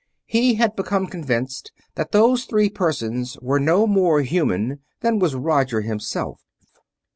He 0.25 0.55
had 0.55 0.75
become 0.75 1.05
convinced 1.05 1.71
that 1.93 2.11
those 2.11 2.45
three 2.45 2.69
persons 2.71 3.37
were 3.39 3.59
no 3.59 3.85
more 3.85 4.23
human 4.23 4.79
than 5.01 5.19
was 5.19 5.35
Roger 5.35 5.81
himself. 5.81 6.41